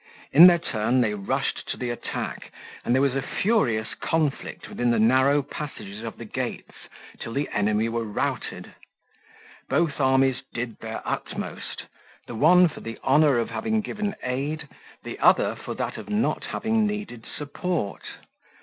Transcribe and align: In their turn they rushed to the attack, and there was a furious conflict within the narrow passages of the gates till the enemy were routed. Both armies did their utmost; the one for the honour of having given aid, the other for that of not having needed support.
In 0.31 0.47
their 0.47 0.57
turn 0.57 1.01
they 1.01 1.13
rushed 1.13 1.67
to 1.69 1.77
the 1.77 1.91
attack, 1.91 2.51
and 2.83 2.95
there 2.95 3.03
was 3.03 3.15
a 3.15 3.21
furious 3.21 3.93
conflict 3.93 4.67
within 4.67 4.89
the 4.89 4.97
narrow 4.97 5.43
passages 5.43 6.01
of 6.01 6.17
the 6.17 6.25
gates 6.25 6.73
till 7.19 7.33
the 7.33 7.47
enemy 7.51 7.87
were 7.87 8.03
routed. 8.03 8.73
Both 9.69 9.99
armies 10.01 10.41
did 10.55 10.79
their 10.79 11.07
utmost; 11.07 11.83
the 12.25 12.33
one 12.33 12.67
for 12.67 12.79
the 12.79 12.97
honour 13.03 13.37
of 13.37 13.51
having 13.51 13.81
given 13.81 14.15
aid, 14.23 14.67
the 15.03 15.19
other 15.19 15.55
for 15.55 15.75
that 15.75 15.97
of 15.99 16.09
not 16.09 16.45
having 16.45 16.87
needed 16.87 17.25
support. 17.37 18.01